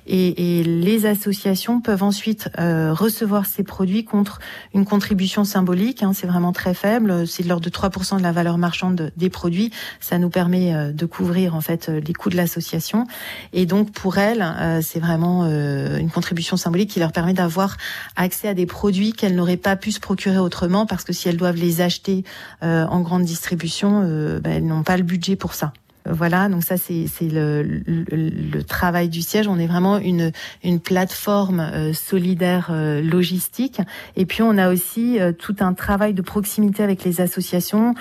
Et, 0.06 0.60
et 0.60 0.64
les 0.64 1.06
associations 1.06 1.81
peuvent 1.81 2.02
ensuite 2.02 2.48
euh, 2.58 2.93
recevoir 2.93 3.46
ces 3.46 3.62
produits 3.62 4.04
contre 4.04 4.40
une 4.75 4.84
contribution 4.84 5.44
symbolique. 5.44 6.02
Hein, 6.02 6.12
c'est 6.14 6.26
vraiment 6.26 6.52
très 6.52 6.75
faible, 6.75 7.26
c'est 7.26 7.43
de 7.43 7.48
l'ordre 7.48 7.64
de 7.64 7.70
3% 7.70 8.19
de 8.19 8.22
la 8.22 8.32
valeur 8.32 8.58
marchande 8.58 9.12
des 9.16 9.31
produits. 9.31 9.70
Ça 10.00 10.19
nous 10.19 10.31
permet 10.31 10.75
euh, 10.75 10.93
de 10.93 11.06
couvrir 11.06 11.54
en 11.54 11.60
fait 11.60 11.88
les 11.88 12.12
coûts 12.12 12.31
de 12.31 12.37
l'association. 12.37 13.06
Et 13.52 13.66
donc 13.66 13.92
pour 13.92 14.19
elles, 14.19 14.42
euh, 14.42 14.81
c'est 14.82 15.00
vraiment 15.00 15.44
euh, 15.44 15.99
une 15.99 16.10
contribution 16.10 16.56
symbolique 16.56 16.90
qui 16.90 17.00
leur 17.00 17.12
permet 17.12 17.34
d'avoir 17.34 17.76
accès 18.16 18.49
à 18.49 18.54
des 18.54 18.66
produits 18.66 19.12
qu'elles 19.12 19.34
n'auraient 19.34 19.56
pas 19.56 19.76
pu 19.76 19.92
se 19.92 20.00
procurer 20.00 20.38
autrement 20.38 20.87
parce 20.87 21.04
que 21.04 21.12
si 21.12 21.28
elles 21.28 21.37
doivent 21.37 21.56
les 21.56 21.81
acheter 21.81 22.25
en 22.62 23.00
grande 23.00 23.25
distribution, 23.25 24.00
ben, 24.40 24.52
elles 24.52 24.66
n'ont 24.66 24.82
pas 24.82 24.96
le 24.96 25.02
budget 25.02 25.25
pour 25.34 25.55
ça. 25.55 25.73
Voilà, 26.08 26.49
donc 26.49 26.62
ça 26.62 26.76
c'est 26.76 27.06
le, 27.23 27.62
le, 27.62 28.05
le, 28.12 28.62
travail 28.62 29.08
du 29.08 29.23
siège. 29.23 29.49
On 29.49 29.58
est 29.58 29.67
vraiment 29.67 29.99
une, 29.99 30.31
une 30.62 30.78
plateforme 30.78 31.61
euh, 31.61 31.93
solidaire 31.93 32.69
euh, 32.70 33.02
logistique. 33.02 33.81
Et 34.14 34.25
puis 34.25 34.43
on 34.43 34.56
a 34.56 34.70
aussi 34.70 35.19
euh, 35.19 35.32
tout 35.32 35.56
un 35.61 35.75
travail 35.75 36.14
de 36.14 36.23
proximité 36.23 36.82
avec 36.82 37.05
les 37.05 37.21
associations 37.21 37.95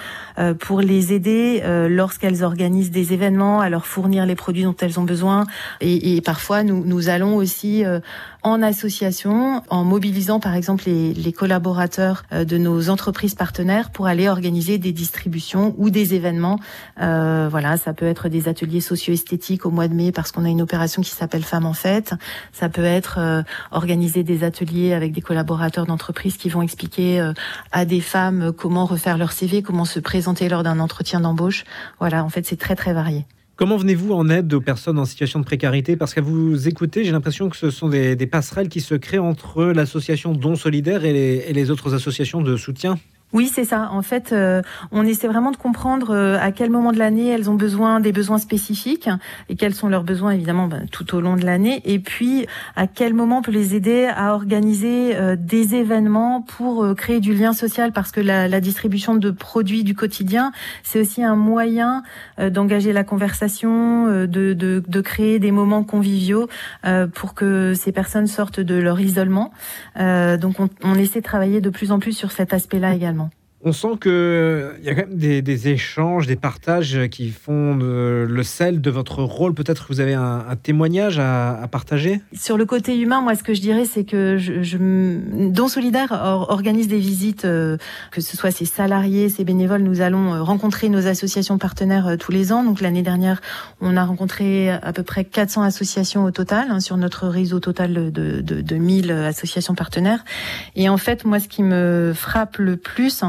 pour 0.60 0.82
les 0.82 1.14
aider 1.14 1.62
lorsqu'elles 1.90 2.44
organisent 2.44 2.92
des 2.92 3.14
événements, 3.14 3.62
à 3.62 3.70
leur 3.70 3.86
fournir 3.86 4.26
les 4.26 4.36
produits 4.36 4.64
dont 4.64 4.76
elles 4.80 5.00
ont 5.00 5.04
besoin. 5.04 5.46
Et, 5.82 6.16
et 6.16 6.22
parfois 6.22 6.64
nous, 6.64 6.84
nous 6.84 7.10
allons 7.10 7.36
aussi 7.36 7.84
en 8.46 8.62
association, 8.62 9.62
en 9.70 9.84
mobilisant 9.84 10.40
par 10.40 10.56
exemple 10.56 10.84
les, 10.86 11.14
les 11.14 11.34
collaborateurs 11.34 12.24
de 12.32 12.58
nos 12.58 12.90
entreprises 12.90 13.36
partenaires 13.36 13.90
pour 13.90 14.08
aller 14.08 14.30
organiser 14.30 14.78
des 14.78 14.94
distributions 14.94 15.76
ou 15.78 15.90
des 15.90 16.14
événements. 16.14 16.60
voilà, 16.98 17.78
ça 17.78 17.94
peut 17.94 18.06
être 18.06 18.30
des 18.30 18.48
ateliers 18.48 18.82
socio-esthétiques 18.82 19.66
au 19.66 19.72
mois 19.72 19.88
de 19.88 19.94
mai 19.94 20.12
parce 20.12 20.32
qu'on 20.32 20.46
a 20.46 20.50
une 20.50 20.62
opération 20.62 21.02
qui 21.02 21.12
s'appelle 21.12 21.44
Femmes 21.44 21.66
en 21.66 21.74
fête. 21.74 22.14
Ça 22.52 22.70
peut 22.70 22.84
être 22.84 23.18
euh, 23.20 23.44
organiser 23.72 24.24
des 24.24 24.44
ateliers 24.44 24.94
avec 24.94 25.12
des 25.12 25.22
collaborateurs 25.22 25.86
d'entreprise 25.86 26.38
qui 26.38 26.50
vont 26.50 26.62
expliquer 26.62 27.20
euh, 27.20 27.34
à 27.72 27.86
des 27.86 28.02
femmes 28.02 28.52
comment 28.54 28.86
refaire 28.86 29.18
leur 29.18 29.32
CV, 29.32 29.62
comment 29.62 29.86
se 29.86 30.00
présenter 30.00 30.50
lors 30.50 30.64
d'un 30.64 30.80
entretien 30.80 31.20
d'embauche. 31.20 31.64
Voilà, 32.00 32.24
en 32.24 32.30
fait, 32.30 32.46
c'est 32.46 32.60
très 32.60 32.76
très 32.76 32.94
varié. 32.94 33.26
Comment 33.58 33.78
venez-vous 33.78 34.12
en 34.12 34.28
aide 34.28 34.54
aux 34.54 34.60
personnes 34.60 35.00
en 35.00 35.06
situation 35.06 35.40
de 35.40 35.46
précarité? 35.46 35.96
Parce 35.96 36.14
qu'à 36.14 36.20
vous 36.20 36.68
écouter, 36.68 37.06
j'ai 37.06 37.14
l'impression 37.14 37.48
que 37.48 37.56
ce 37.56 37.70
sont 37.70 37.88
des, 37.88 38.18
passerelles 38.28 38.68
qui 38.68 38.82
se 38.82 38.96
créent 38.96 39.18
entre 39.18 39.64
l'association 39.64 40.34
Don 40.34 40.56
Solidaire 40.56 41.06
et 41.06 41.54
les 41.54 41.72
autres 41.72 41.94
associations 41.94 42.42
de 42.42 42.58
soutien. 42.58 42.98
Oui, 43.36 43.52
c'est 43.54 43.66
ça. 43.66 43.90
En 43.92 44.02
fait, 44.02 44.32
euh, 44.32 44.62
on 44.94 45.06
essaie 45.06 45.28
vraiment 45.28 45.52
de 45.52 45.58
comprendre 45.58 46.12
euh, 46.12 46.38
à 46.40 46.54
quel 46.54 46.70
moment 46.70 46.94
de 46.94 46.98
l'année 46.98 47.28
elles 47.28 47.50
ont 47.50 47.56
besoin 47.56 48.00
des 48.00 48.14
besoins 48.14 48.38
spécifiques 48.38 49.10
et 49.50 49.58
quels 49.58 49.74
sont 49.74 49.90
leurs 49.90 50.06
besoins 50.06 50.32
évidemment 50.32 50.70
ben, 50.70 50.86
tout 50.90 51.14
au 51.14 51.20
long 51.20 51.36
de 51.36 51.44
l'année. 51.44 51.82
Et 51.84 52.00
puis 52.00 52.48
à 52.78 52.88
quel 52.88 53.14
moment 53.14 53.40
on 53.40 53.42
peut 53.42 53.52
les 53.52 53.76
aider 53.76 54.08
à 54.08 54.34
organiser 54.34 55.18
euh, 55.18 55.36
des 55.38 55.76
événements 55.76 56.44
pour 56.44 56.96
créer 56.96 57.20
du 57.20 57.34
lien 57.34 57.52
social? 57.52 57.92
Parce 57.92 58.14
que 58.14 58.22
la, 58.22 58.62
distribution 58.62 59.16
de 59.16 59.32
produits 59.32 59.84
du 59.84 59.96
quotidien, 59.96 60.54
c'est 60.84 61.02
aussi 61.02 61.22
un 61.22 61.36
moyen 61.36 62.04
d'engager 62.40 62.94
la 62.94 63.04
conversation, 63.04 64.08
de, 64.08 65.02
créer 65.02 65.40
des 65.40 65.52
moments 65.52 65.84
conviviaux 65.84 66.48
pour 67.14 67.34
que 67.34 67.74
ces 67.74 67.92
personnes 67.92 68.28
sortent 68.28 68.62
de 68.62 68.76
leur 68.76 69.02
isolement. 69.02 69.52
donc 69.98 70.60
on, 70.60 70.70
on 70.84 70.96
essaie 70.96 71.20
de 71.20 71.26
travailler 71.26 71.60
de 71.60 71.70
plus 71.70 71.92
en 71.92 72.00
plus 72.00 72.14
sur 72.14 72.32
cet 72.32 72.54
aspect-là 72.54 72.94
également. 72.94 73.25
On 73.68 73.72
sent 73.72 73.98
qu'il 74.00 74.84
y 74.84 74.90
a 74.90 74.94
quand 74.94 75.08
même 75.10 75.18
des, 75.18 75.68
échanges, 75.70 76.28
des 76.28 76.36
partages 76.36 77.08
qui 77.10 77.32
font 77.32 77.76
le 77.76 78.44
sel 78.44 78.80
de 78.80 78.92
votre 78.92 79.24
rôle. 79.24 79.56
Peut-être 79.56 79.88
que 79.88 79.94
vous 79.94 80.02
avez 80.02 80.14
un, 80.14 80.56
témoignage 80.62 81.18
à, 81.18 81.68
partager? 81.72 82.22
Sur 82.32 82.58
le 82.58 82.68
côté 82.68 82.96
humain, 82.96 83.22
moi, 83.22 83.34
ce 83.34 83.42
que 83.42 83.56
je 83.56 83.62
dirais, 83.62 83.86
c'est 83.86 84.04
que 84.04 84.38
je, 84.38 84.62
je, 84.62 84.78
Don 85.50 85.68
Solidaire 85.68 86.12
organise 86.12 86.88
des 86.88 87.00
visites, 87.00 87.46
euh, 87.46 87.78
que 88.12 88.22
ce 88.22 88.38
soit 88.38 88.52
ses 88.52 88.66
salariés, 88.66 89.30
ses 89.30 89.44
bénévoles. 89.44 89.82
Nous 89.82 90.02
allons 90.02 90.36
euh, 90.36 90.44
rencontrer 90.44 90.90
nos 90.90 91.08
associations 91.08 91.58
partenaires 91.58 92.08
euh, 92.08 92.18
tous 92.18 92.32
les 92.32 92.52
ans. 92.52 92.64
Donc 92.64 92.82
l'année 92.82 93.02
dernière, 93.02 93.42
on 93.82 93.98
a 93.98 94.06
rencontré 94.06 94.70
à 94.70 94.94
peu 94.94 95.02
près 95.02 95.26
400 95.26 95.64
associations 95.64 96.24
au 96.24 96.30
total, 96.30 96.68
hein, 96.70 96.80
sur 96.80 96.98
notre 96.98 97.28
réseau 97.28 97.60
total 97.60 98.12
de, 98.12 98.42
de, 98.42 98.62
de 98.62 98.76
1000 98.76 99.12
associations 99.12 99.74
partenaires. 99.74 100.24
Et 100.76 100.88
en 100.88 100.98
fait, 100.98 101.26
moi, 101.26 101.40
ce 101.40 101.48
qui 101.48 101.64
me 101.64 102.14
frappe 102.16 102.58
le 102.58 102.78
plus, 102.78 103.24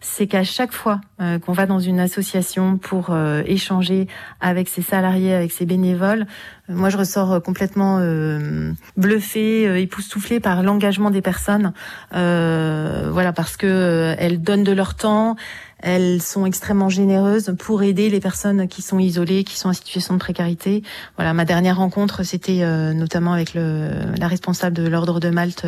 c'est 0.00 0.26
qu'à 0.26 0.44
chaque 0.44 0.72
fois 0.72 1.00
euh, 1.20 1.38
qu'on 1.38 1.52
va 1.52 1.66
dans 1.66 1.78
une 1.78 2.00
association 2.00 2.78
pour 2.78 3.10
euh, 3.10 3.42
échanger 3.46 4.08
avec 4.40 4.68
ses 4.68 4.82
salariés, 4.82 5.34
avec 5.34 5.52
ses 5.52 5.66
bénévoles, 5.66 6.26
euh, 6.68 6.74
moi 6.74 6.90
je 6.90 6.96
ressors 6.96 7.42
complètement 7.42 8.00
bluffée, 8.96 9.80
époustouflée 9.80 10.40
par 10.40 10.62
l'engagement 10.62 11.10
des 11.10 11.22
personnes. 11.22 11.72
voilà, 12.10 13.32
parce 13.34 13.56
que 13.56 14.14
elles 14.18 14.42
donnent 14.42 14.64
de 14.64 14.72
leur 14.72 14.94
temps, 14.94 15.36
elles 15.82 16.22
sont 16.22 16.46
extrêmement 16.46 16.88
généreuses 16.88 17.54
pour 17.58 17.82
aider 17.82 18.08
les 18.08 18.20
personnes 18.20 18.68
qui 18.68 18.82
sont 18.82 18.98
isolées, 18.98 19.44
qui 19.44 19.58
sont 19.58 19.68
en 19.68 19.72
situation 19.72 20.14
de 20.14 20.18
précarité. 20.18 20.82
Voilà, 21.16 21.34
ma 21.34 21.44
dernière 21.44 21.76
rencontre, 21.76 22.22
c'était 22.22 22.64
notamment 22.94 23.32
avec 23.32 23.54
le, 23.54 23.90
la 24.18 24.28
responsable 24.28 24.76
de 24.76 24.88
l'ordre 24.88 25.20
de 25.20 25.30
Malte 25.30 25.66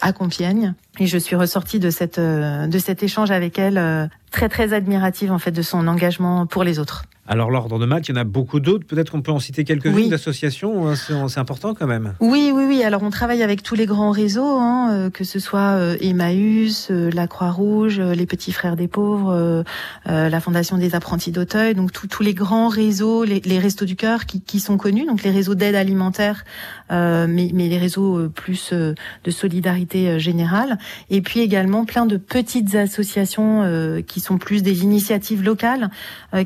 à 0.00 0.12
Compiègne. 0.12 0.74
Et 0.98 1.06
je 1.06 1.18
suis 1.18 1.36
ressortie 1.36 1.78
de 1.78 1.90
cette 1.90 2.20
de 2.20 2.78
cet 2.78 3.02
échange 3.02 3.30
avec 3.30 3.58
elle 3.58 4.10
très 4.30 4.48
très 4.48 4.72
admirative 4.72 5.32
en 5.32 5.38
fait 5.38 5.52
de 5.52 5.62
son 5.62 5.86
engagement 5.88 6.46
pour 6.46 6.64
les 6.64 6.78
autres. 6.78 7.04
Alors 7.30 7.52
l'ordre 7.52 7.78
de 7.78 7.86
maths, 7.86 8.08
il 8.08 8.16
y 8.16 8.18
en 8.18 8.20
a 8.20 8.24
beaucoup 8.24 8.58
d'autres. 8.58 8.84
Peut-être 8.84 9.12
qu'on 9.12 9.22
peut 9.22 9.30
en 9.30 9.38
citer 9.38 9.62
quelques-unes 9.62 10.08
d'associations. 10.08 10.88
Hein, 10.88 10.94
c'est 10.96 11.38
important 11.38 11.74
quand 11.74 11.86
même. 11.86 12.14
Oui, 12.18 12.50
oui, 12.52 12.64
oui. 12.66 12.82
Alors 12.82 13.04
on 13.04 13.10
travaille 13.10 13.44
avec 13.44 13.62
tous 13.62 13.76
les 13.76 13.86
grands 13.86 14.10
réseaux, 14.10 14.58
hein, 14.58 14.90
euh, 14.90 15.10
que 15.10 15.22
ce 15.22 15.38
soit 15.38 15.76
euh, 15.76 15.96
Emmaüs, 16.00 16.88
euh, 16.90 17.08
la 17.14 17.28
Croix-Rouge, 17.28 18.00
les 18.00 18.26
Petits 18.26 18.50
Frères 18.50 18.74
des 18.74 18.88
Pauvres, 18.88 19.64
la 20.06 20.40
Fondation 20.40 20.76
des 20.76 20.96
Apprentis 20.96 21.30
d'Auteuil. 21.30 21.76
Donc 21.76 21.92
tous 21.92 22.22
les 22.24 22.34
grands 22.34 22.66
réseaux, 22.66 23.22
les, 23.22 23.58
Restos 23.60 23.84
du 23.84 23.94
Cœur 23.94 24.26
qui, 24.26 24.58
sont 24.58 24.76
connus. 24.76 25.06
Donc 25.06 25.22
les 25.22 25.30
réseaux 25.30 25.54
d'aide 25.54 25.76
alimentaire, 25.76 26.44
mais, 26.90 27.26
mais 27.54 27.68
les 27.68 27.78
réseaux 27.78 28.28
plus 28.28 28.72
de 28.72 29.30
solidarité 29.30 30.18
générale. 30.18 30.78
Et 31.10 31.20
puis 31.20 31.40
également 31.40 31.84
plein 31.84 32.06
de 32.06 32.16
petites 32.16 32.74
associations 32.74 34.02
qui 34.06 34.18
sont 34.18 34.38
plus 34.38 34.64
des 34.64 34.82
initiatives 34.82 35.44
locales, 35.44 35.90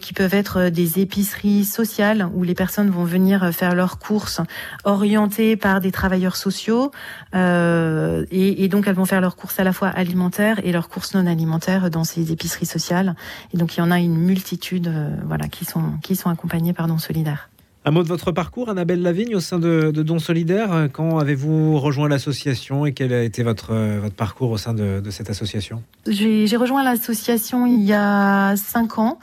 qui 0.01 0.13
peuvent 0.13 0.35
être 0.35 0.74
des 0.75 1.01
épiceries 1.01 1.65
sociales 1.65 2.29
où 2.35 2.43
les 2.43 2.55
personnes 2.55 2.91
vont 2.91 3.05
venir 3.05 3.51
faire 3.55 3.75
leurs 3.75 3.99
courses 3.99 4.41
orientées 4.85 5.57
par 5.57 5.81
des 5.81 5.93
travailleurs 5.93 6.37
sociaux 6.37 6.91
euh, 7.35 8.27
et, 8.31 8.69
donc 8.69 8.87
elles 8.87 8.95
vont 8.95 9.05
faire 9.05 9.21
leurs 9.21 9.37
courses 9.37 9.59
à 9.61 9.65
la 9.65 9.73
fois 9.73 9.89
alimentaires 9.89 10.61
et 10.65 10.73
leurs 10.73 10.89
courses 10.89 11.15
non 11.15 11.27
alimentaires 11.27 11.91
dans 11.91 12.05
ces 12.05 12.33
épiceries 12.33 12.67
sociales. 12.67 13.15
Et 13.53 13.57
donc 13.57 13.77
il 13.77 13.81
y 13.81 13.83
en 13.83 13.91
a 13.91 14.01
une 14.01 14.19
multitude, 14.19 14.89
euh, 14.89 15.17
voilà, 15.25 15.49
qui 15.49 15.65
sont 15.65 15.99
qui 16.03 16.17
sont 16.17 16.31
accompagnées 16.31 16.73
par 16.73 16.87
Don 16.89 16.99
Solidaire. 16.99 17.49
Un 17.87 17.91
mot 17.91 18.03
de 18.03 18.09
votre 18.09 18.33
parcours, 18.33 18.71
Annabelle 18.71 19.03
Lavigne, 19.03 19.37
au 19.37 19.41
sein 19.41 19.59
de, 19.59 19.91
de 19.91 20.03
Don 20.03 20.19
Solidaire. 20.19 20.89
Quand 20.91 21.19
avez-vous 21.19 21.79
rejoint 21.79 22.09
l'association 22.09 22.87
et 22.87 22.95
quel 22.95 23.13
a 23.13 23.23
été 23.23 23.43
votre, 23.43 23.75
votre 23.75 24.15
parcours 24.15 24.51
au 24.51 24.57
sein 24.57 24.73
de, 24.73 25.03
cette 25.11 25.29
association? 25.29 25.83
J'ai 26.07 26.57
rejoint 26.57 26.83
l'association 26.83 27.67
il 27.67 27.83
y 27.85 27.93
a 27.93 28.57
cinq 28.57 28.99
ans, 28.99 29.19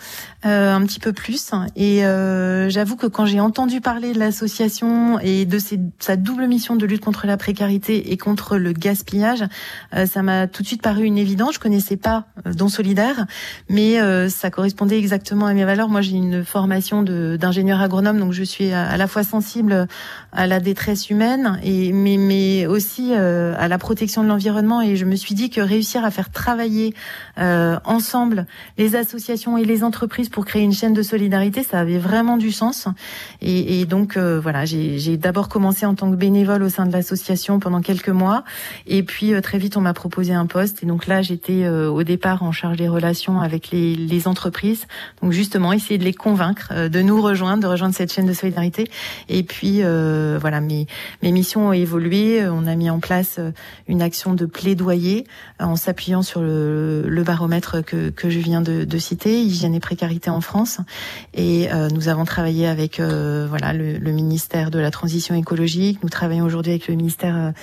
euh, 0.46 0.76
un 0.76 0.86
petit 0.86 1.00
peu 1.00 1.12
plus. 1.12 1.50
Et 1.76 2.06
euh, 2.06 2.70
j'avoue 2.70 2.98
que 2.98 3.08
quand 3.08 3.26
j'ai 3.26 3.40
entendu 3.40 3.82
parler 3.82 4.14
de 4.14 4.20
l'association 4.20 5.18
et 5.18 5.46
de 5.46 5.58
sa 5.98 6.16
double 6.16 6.46
mission 6.46 6.76
de 6.76 6.86
lutte 6.86 7.04
contre 7.04 7.26
la 7.26 7.38
précarité 7.38 8.12
et 8.12 8.18
contre 8.18 8.58
le 8.58 8.74
gaspillage, 8.74 9.44
euh, 9.96 10.06
ça 10.06 10.22
m'a 10.22 10.46
tout 10.46 10.62
de 10.62 10.68
suite 10.68 10.84
paru 10.84 11.06
une 11.06 11.18
évidence. 11.18 11.56
Je 11.56 11.60
connaissais 11.60 11.98
pas 11.98 12.26
euh, 12.46 12.54
Don 12.54 12.70
Solidaire, 12.70 13.26
mais 13.70 14.00
euh, 14.00 14.30
ça 14.30 14.52
correspondait 14.52 15.00
exactement 15.00 15.48
à 15.48 15.54
mes 15.56 15.66
valeurs. 15.66 15.90
Moi, 15.90 16.02
j'ai 16.02 16.16
une 16.16 16.46
formation 16.46 17.02
d'ingénieur 17.02 17.82
agronome, 17.82 18.20
donc 18.20 18.34
je 18.34 18.51
à 18.60 18.98
la 18.98 19.08
fois 19.08 19.24
sensible 19.24 19.88
à 20.32 20.48
la 20.48 20.60
détresse 20.60 21.10
humaine 21.10 21.60
et 21.64 21.92
mais, 21.92 22.18
mais 22.18 22.66
aussi 22.66 23.12
euh, 23.12 23.54
à 23.58 23.68
la 23.68 23.78
protection 23.78 24.24
de 24.24 24.28
l'environnement. 24.28 24.82
Et 24.82 24.96
je 24.96 25.06
me 25.06 25.16
suis 25.16 25.36
dit 25.36 25.50
que 25.50 25.62
réussir 25.62 26.06
à 26.06 26.12
faire 26.12 26.30
travailler 26.30 26.94
euh, 27.38 27.78
ensemble 27.86 28.46
les 28.78 28.96
associations 28.96 29.58
et 29.58 29.66
les 29.66 29.84
entreprises 29.84 30.30
pour 30.30 30.46
créer 30.46 30.64
une 30.64 30.74
chaîne 30.74 30.94
de 30.94 31.04
solidarité 31.04 31.64
ça 31.64 31.80
avait 31.80 31.98
vraiment 31.98 32.38
du 32.38 32.52
sens. 32.52 32.88
Et, 33.42 33.82
et 33.82 33.86
donc 33.86 34.18
euh, 34.18 34.40
voilà 34.40 34.66
j'ai 34.66 35.18
d'abord 35.18 35.50
commencé 35.50 35.86
en 35.86 35.96
tant 35.96 36.10
que 36.12 36.16
bénévole 36.16 36.64
au 36.64 36.70
sein 36.70 36.86
de 36.86 36.92
l'association 36.92 37.60
pendant 37.60 37.82
quelques 37.82 38.10
mois. 38.10 38.44
Et 38.88 39.04
puis 39.04 39.34
très 39.42 39.58
vite 39.58 39.78
on 39.78 39.82
m'a 39.82 39.94
proposé 39.94 40.34
un 40.34 40.46
poste. 40.46 40.84
Et 40.84 40.86
donc 40.86 41.08
là 41.08 41.22
j'étais 41.22 41.68
au 41.68 42.04
départ 42.04 42.44
en 42.44 42.52
charge 42.52 42.78
des 42.78 42.88
relations 42.88 43.42
avec 43.42 43.72
les, 43.72 43.96
les 43.96 44.28
entreprises. 44.28 44.88
Donc 45.22 45.32
justement 45.32 45.74
essayer 45.74 45.98
de 45.98 46.04
les 46.04 46.14
convaincre 46.14 46.90
de 46.90 47.02
nous 47.02 47.22
rejoindre 47.22 47.62
de 47.62 47.68
rejoindre 47.68 47.96
cette 47.96 48.12
chaîne 48.12 48.26
de 48.26 48.34
solidarité. 48.34 48.41
Et 49.30 49.44
puis 49.44 49.84
euh, 49.84 50.38
voilà, 50.40 50.62
mes, 50.62 50.88
mes 51.22 51.32
missions 51.32 51.68
ont 51.68 51.74
évolué. 51.74 52.48
On 52.48 52.68
a 52.68 52.76
mis 52.76 52.90
en 52.90 53.00
place 53.00 53.38
euh, 53.40 53.52
une 53.88 54.02
action 54.02 54.34
de 54.34 54.46
plaidoyer 54.46 55.26
euh, 55.62 55.66
en 55.66 55.76
s'appuyant 55.76 56.22
sur 56.22 56.42
le, 56.42 57.04
le, 57.08 57.24
baromètre 57.24 57.84
que, 57.84 58.10
que 58.10 58.30
je 58.30 58.40
viens 58.40 58.62
de, 58.62 58.84
de, 58.84 58.98
citer, 58.98 59.42
hygiène 59.42 59.76
et 59.76 59.80
précarité 59.80 60.30
en 60.30 60.42
France. 60.42 60.80
Et 61.34 61.70
nous 61.94 62.08
avons 62.08 62.26
travaillé 62.26 62.68
avec 62.68 63.00
voilà 63.00 63.74
le, 63.74 63.98
le, 63.98 64.12
ministère 64.12 64.72
de 64.72 64.80
la 64.80 64.92
transition 64.92 65.36
écologique. 65.36 66.00
Nous 66.04 66.10
travaillons 66.10 66.46
aujourd'hui 66.46 66.72
avec 66.72 66.88
le 66.88 66.96
ministère 66.96 67.54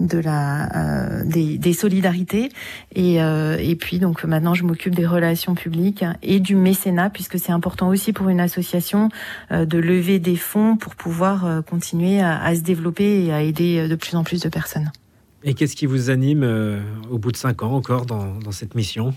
de 0.00 0.18
la 0.18 1.22
des, 1.24 1.58
des, 1.58 1.72
solidarités. 1.72 2.50
Et, 2.94 3.16
et 3.16 3.76
puis 3.76 3.98
donc 3.98 4.24
maintenant, 4.24 4.54
je 4.54 4.64
m'occupe 4.64 4.94
des 4.94 5.06
relations 5.06 5.54
publiques 5.54 6.04
et 6.22 6.40
du 6.40 6.54
mécénat 6.54 7.10
puisque 7.10 7.38
c'est 7.38 7.52
important 7.52 7.88
aussi 7.88 8.12
pour 8.12 8.28
une 8.28 8.40
association 8.40 9.08
de 9.50 9.78
lever 9.78 10.18
des 10.18 10.36
fonds 10.36 10.76
pour 10.76 10.94
pouvoir 10.94 11.44
euh, 11.44 11.62
continuer 11.62 12.20
à, 12.20 12.54
se 12.54 12.60
développer 12.60 13.24
et 13.24 13.32
à 13.32 13.42
aider 13.42 13.78
euh, 13.78 13.88
de 13.88 13.94
plus 13.94 14.16
en 14.16 14.24
plus 14.24 14.40
de 14.40 14.48
personnes. 14.48 14.90
Et 15.44 15.54
qu'est-ce 15.54 15.76
qui 15.76 15.86
vous 15.86 16.10
anime 16.10 16.42
euh, 16.42 16.80
au 17.10 17.18
bout 17.18 17.32
de 17.32 17.36
cinq 17.36 17.62
ans 17.62 17.72
encore 17.72 18.06
dans, 18.06 18.34
dans 18.38 18.52
cette 18.52 18.74
mission? 18.74 19.14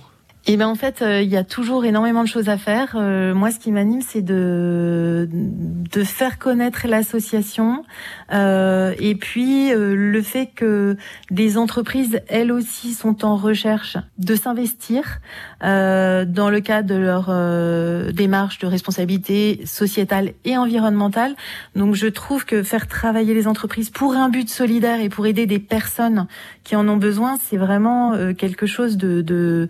Eh 0.47 0.57
ben 0.57 0.67
en 0.67 0.75
fait, 0.75 1.03
il 1.05 1.29
y 1.29 1.37
a 1.37 1.43
toujours 1.43 1.85
énormément 1.85 2.23
de 2.23 2.27
choses 2.27 2.49
à 2.49 2.57
faire. 2.57 2.95
moi, 2.95 3.51
ce 3.51 3.59
qui 3.59 3.71
m'anime, 3.71 4.01
c'est 4.01 4.21
de 4.21 5.29
de 5.31 6.03
faire 6.03 6.39
connaître 6.39 6.87
l'association 6.87 7.83
euh, 8.31 8.93
et 8.99 9.15
puis 9.15 9.71
le 9.75 10.21
fait 10.21 10.49
que 10.55 10.95
des 11.29 11.57
entreprises, 11.57 12.21
elles 12.27 12.51
aussi, 12.51 12.93
sont 12.93 13.25
en 13.25 13.35
recherche 13.35 13.97
de 14.17 14.35
s'investir 14.35 15.19
euh, 15.63 16.25
dans 16.25 16.49
le 16.49 16.59
cadre 16.59 16.89
de 16.89 16.95
leur 16.95 17.27
euh, 17.29 18.11
démarche 18.11 18.59
de 18.59 18.67
responsabilité 18.67 19.61
sociétale 19.65 20.33
et 20.43 20.57
environnementale. 20.57 21.35
Donc 21.75 21.95
je 21.95 22.07
trouve 22.07 22.45
que 22.45 22.63
faire 22.63 22.87
travailler 22.87 23.33
les 23.33 23.47
entreprises 23.47 23.89
pour 23.89 24.13
un 24.13 24.29
but 24.29 24.49
solidaire 24.49 24.99
et 24.99 25.09
pour 25.09 25.27
aider 25.27 25.45
des 25.45 25.59
personnes 25.59 26.27
qui 26.63 26.75
en 26.75 26.87
ont 26.87 26.97
besoin, 26.97 27.37
c'est 27.41 27.57
vraiment 27.57 28.13
euh, 28.13 28.33
quelque 28.33 28.65
chose 28.65 28.97
de, 28.97 29.21
de 29.21 29.67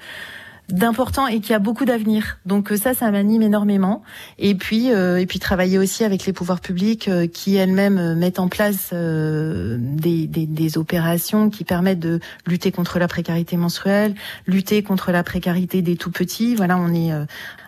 d'important 0.71 1.27
et 1.27 1.39
qui 1.39 1.53
a 1.53 1.59
beaucoup 1.59 1.85
d'avenir. 1.85 2.39
Donc 2.45 2.71
euh, 2.71 2.77
ça, 2.77 2.93
ça 2.93 3.11
m'anime 3.11 3.41
énormément. 3.41 4.01
Et 4.37 4.55
puis, 4.55 4.91
euh, 4.91 5.17
et 5.17 5.25
puis 5.25 5.39
travailler 5.39 5.77
aussi 5.77 6.03
avec 6.03 6.25
les 6.25 6.33
pouvoirs 6.33 6.59
publics 6.59 7.07
euh, 7.07 7.27
qui 7.27 7.55
elles-mêmes 7.55 8.15
mettent 8.15 8.39
en 8.39 8.47
place 8.47 8.93
des, 8.93 10.27
des, 10.27 10.45
des, 10.45 10.77
opérations 10.77 11.49
qui 11.49 11.63
permettent 11.63 11.99
de 11.99 12.19
lutter 12.47 12.71
contre 12.71 12.99
la 12.99 13.07
précarité 13.07 13.57
menstruelle, 13.57 14.15
lutter 14.47 14.83
contre 14.83 15.11
la 15.11 15.23
précarité 15.23 15.81
des 15.81 15.95
tout 15.95 16.11
petits. 16.11 16.55
Voilà, 16.55 16.77
on 16.77 16.93
est 16.93 17.11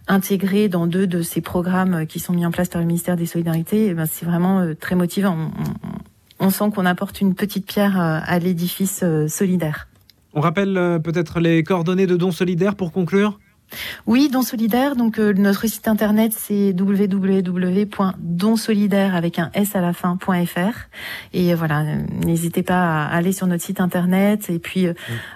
intégré 0.07 0.69
dans 0.69 0.87
deux 0.87 1.07
de 1.07 1.21
ces 1.21 1.41
programmes 1.41 2.05
qui 2.07 2.19
sont 2.19 2.33
mis 2.33 2.45
en 2.45 2.51
place 2.51 2.69
par 2.69 2.81
le 2.81 2.87
ministère 2.87 3.17
des 3.17 3.25
Solidarités. 3.25 3.93
Ben, 3.93 4.05
c'est 4.05 4.25
vraiment 4.25 4.65
très 4.79 4.95
motivant. 4.95 5.51
On, 6.39 6.47
on 6.47 6.49
sent 6.49 6.65
qu'on 6.73 6.85
apporte 6.85 7.21
une 7.21 7.35
petite 7.35 7.65
pierre 7.65 7.99
à 7.99 8.39
l'édifice 8.39 9.03
solidaire. 9.27 9.87
On 10.33 10.41
rappelle 10.41 10.77
euh, 10.77 10.99
peut-être 10.99 11.39
les 11.39 11.63
coordonnées 11.63 12.07
de 12.07 12.15
dons 12.15 12.31
solidaires 12.31 12.75
pour 12.75 12.91
conclure? 12.91 13.39
Oui, 14.07 14.29
Don 14.29 14.41
Solidaire. 14.41 14.95
Donc 14.95 15.19
euh, 15.19 15.33
notre 15.33 15.67
site 15.67 15.87
internet 15.87 16.33
c'est 16.35 16.73
www.donsolidaire 16.77 19.15
avec 19.15 19.37
un 19.39 19.49
s 19.53 19.75
à 19.75 19.81
la 19.81 19.93
fin.fr. 19.93 20.89
Et 21.33 21.53
voilà, 21.53 21.83
n'hésitez 22.25 22.63
pas 22.63 23.03
à 23.03 23.15
aller 23.15 23.31
sur 23.31 23.45
notre 23.47 23.63
site 23.63 23.79
internet. 23.81 24.49
Et 24.49 24.59
puis, 24.59 24.87
euh, 24.87 24.93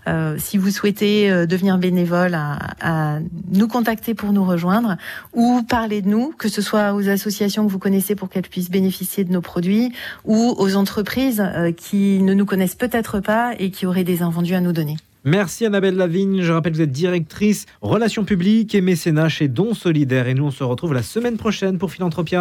euh 0.08 0.36
si 0.38 0.58
vous 0.58 0.72
souhaitez 0.72 1.32
euh, 1.32 1.46
devenir 1.46 1.78
bénévole, 1.78 2.34
à, 2.34 2.58
à, 2.82 3.20
nous 3.52 3.68
contacter 3.68 4.14
pour 4.14 4.32
nous 4.34 4.46
rejoindre 4.46 4.98
ou 5.34 5.64
parler 5.64 6.02
de 6.02 6.10
nous, 6.10 6.34
que 6.38 6.50
ce 6.50 6.62
soit 6.62 6.94
aux 6.94 7.08
associations 7.10 7.66
que 7.66 7.72
vous 7.72 7.80
connaissez 7.80 8.16
pour 8.16 8.30
qu'elles 8.30 8.44
puissent 8.44 8.70
bénéficier 8.70 9.24
de 9.24 9.32
nos 9.32 9.42
produits, 9.42 9.94
ou 10.26 10.54
aux 10.58 10.76
entreprises 10.76 11.44
qui 11.78 12.22
ne 12.22 12.34
nous 12.34 12.46
connaissent 12.46 12.76
peut-être 12.76 13.20
pas 13.20 13.54
et 13.60 13.72
qui 13.72 13.86
auraient 13.86 14.04
des 14.04 14.22
invendus 14.22 14.56
à 14.56 14.62
nous 14.62 14.74
donner. 14.74 14.98
Merci 15.28 15.66
Annabelle 15.66 15.98
Lavigne. 15.98 16.42
Je 16.42 16.54
rappelle 16.54 16.72
que 16.72 16.78
vous 16.78 16.84
êtes 16.84 16.92
directrice 16.94 17.66
relations 17.82 18.24
publiques 18.24 18.74
et 18.74 18.80
mécénat 18.80 19.28
chez 19.28 19.50
Don 19.50 19.74
Solidaire. 19.74 20.30
Et 20.30 20.34
nous, 20.34 20.46
on 20.46 20.52
se 20.52 20.64
retrouve 20.64 20.94
la 20.94 21.04
semaine 21.04 21.36
prochaine 21.36 21.78
pour 21.78 21.92
Philanthropia. 21.92 22.36